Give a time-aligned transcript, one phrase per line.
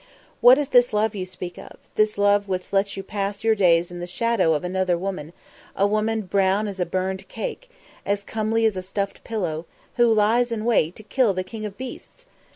[0.39, 3.91] "What is this love you speak of, this love which lets you pass your days
[3.91, 5.31] in the shadow of another woman,
[5.75, 7.69] a woman brown as a burned cake,
[8.03, 9.67] as comely as a stuffed pillow,
[9.97, 12.25] who lies in wait to kill the king of beasts?